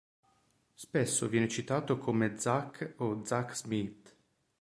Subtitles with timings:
[0.77, 4.15] Spesso viene citato come Zach o Zack Smith.